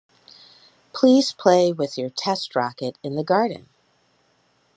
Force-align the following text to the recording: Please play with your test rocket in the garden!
Please 0.95 1.31
play 1.31 1.71
with 1.71 1.95
your 1.95 2.09
test 2.09 2.55
rocket 2.55 2.97
in 3.03 3.13
the 3.13 3.23
garden! 3.23 3.69